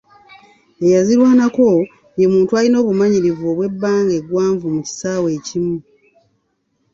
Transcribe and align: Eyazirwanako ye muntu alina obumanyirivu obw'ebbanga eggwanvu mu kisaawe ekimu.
Eyazirwanako 0.85 1.67
ye 2.19 2.25
muntu 2.33 2.51
alina 2.59 2.77
obumanyirivu 2.83 3.43
obw'ebbanga 3.51 4.13
eggwanvu 4.19 4.65
mu 4.75 4.81
kisaawe 4.87 5.29
ekimu. 5.37 5.77